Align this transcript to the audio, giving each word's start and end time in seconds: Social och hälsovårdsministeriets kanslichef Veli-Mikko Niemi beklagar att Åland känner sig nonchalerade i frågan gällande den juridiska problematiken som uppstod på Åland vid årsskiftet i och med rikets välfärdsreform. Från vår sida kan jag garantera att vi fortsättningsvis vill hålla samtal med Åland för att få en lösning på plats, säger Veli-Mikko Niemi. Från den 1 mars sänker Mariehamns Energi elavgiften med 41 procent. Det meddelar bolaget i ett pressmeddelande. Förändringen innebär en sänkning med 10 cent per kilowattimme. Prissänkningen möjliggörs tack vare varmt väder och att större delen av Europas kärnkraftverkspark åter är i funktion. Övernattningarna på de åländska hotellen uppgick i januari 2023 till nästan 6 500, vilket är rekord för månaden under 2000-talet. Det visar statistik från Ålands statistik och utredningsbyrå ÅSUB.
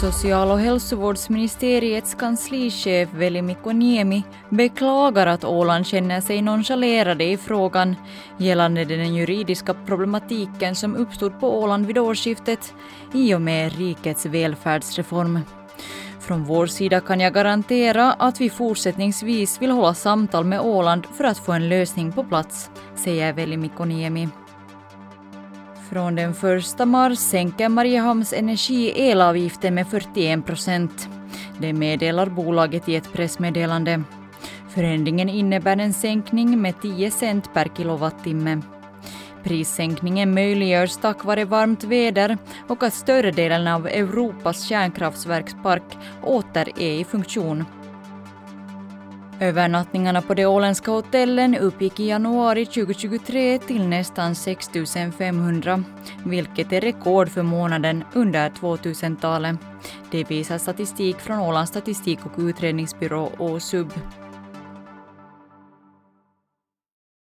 Social 0.00 0.50
och 0.50 0.58
hälsovårdsministeriets 0.58 2.14
kanslichef 2.14 3.08
Veli-Mikko 3.12 3.72
Niemi 3.72 4.22
beklagar 4.48 5.26
att 5.26 5.44
Åland 5.44 5.86
känner 5.86 6.20
sig 6.20 6.42
nonchalerade 6.42 7.24
i 7.24 7.36
frågan 7.36 7.96
gällande 8.38 8.84
den 8.84 9.14
juridiska 9.14 9.74
problematiken 9.74 10.74
som 10.74 10.96
uppstod 10.96 11.40
på 11.40 11.58
Åland 11.60 11.86
vid 11.86 11.98
årsskiftet 11.98 12.74
i 13.12 13.34
och 13.34 13.40
med 13.40 13.78
rikets 13.78 14.26
välfärdsreform. 14.26 15.40
Från 16.20 16.44
vår 16.44 16.66
sida 16.66 17.00
kan 17.00 17.20
jag 17.20 17.34
garantera 17.34 18.12
att 18.12 18.40
vi 18.40 18.50
fortsättningsvis 18.50 19.62
vill 19.62 19.70
hålla 19.70 19.94
samtal 19.94 20.44
med 20.44 20.60
Åland 20.60 21.06
för 21.06 21.24
att 21.24 21.38
få 21.38 21.52
en 21.52 21.68
lösning 21.68 22.12
på 22.12 22.24
plats, 22.24 22.70
säger 22.94 23.32
Veli-Mikko 23.32 23.84
Niemi. 23.84 24.28
Från 25.90 26.14
den 26.14 26.30
1 26.30 26.88
mars 26.88 27.18
sänker 27.18 27.68
Mariehamns 27.68 28.32
Energi 28.32 28.90
elavgiften 29.10 29.74
med 29.74 29.88
41 29.88 30.46
procent. 30.46 31.08
Det 31.58 31.72
meddelar 31.72 32.26
bolaget 32.26 32.88
i 32.88 32.96
ett 32.96 33.12
pressmeddelande. 33.12 34.02
Förändringen 34.68 35.28
innebär 35.28 35.76
en 35.76 35.92
sänkning 35.92 36.62
med 36.62 36.82
10 36.82 37.10
cent 37.10 37.54
per 37.54 37.68
kilowattimme. 37.76 38.62
Prissänkningen 39.42 40.34
möjliggörs 40.34 40.96
tack 40.96 41.24
vare 41.24 41.44
varmt 41.44 41.84
väder 41.84 42.38
och 42.68 42.82
att 42.82 42.94
större 42.94 43.30
delen 43.30 43.66
av 43.66 43.86
Europas 43.86 44.64
kärnkraftverkspark 44.68 45.98
åter 46.22 46.68
är 46.78 47.00
i 47.00 47.04
funktion. 47.04 47.64
Övernattningarna 49.44 50.22
på 50.22 50.34
de 50.34 50.46
åländska 50.46 50.90
hotellen 50.90 51.54
uppgick 51.54 52.00
i 52.00 52.08
januari 52.08 52.66
2023 52.66 53.58
till 53.58 53.88
nästan 53.88 54.34
6 54.34 54.70
500, 55.18 55.84
vilket 56.24 56.72
är 56.72 56.80
rekord 56.80 57.28
för 57.28 57.42
månaden 57.42 58.04
under 58.12 58.50
2000-talet. 58.50 59.56
Det 60.10 60.30
visar 60.30 60.58
statistik 60.58 61.16
från 61.16 61.40
Ålands 61.40 61.70
statistik 61.70 62.18
och 62.26 62.38
utredningsbyrå 62.38 63.30
ÅSUB. 63.38 63.92